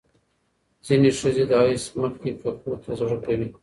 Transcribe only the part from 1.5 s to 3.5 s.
حیض مخکې ککو ته زړه کوي.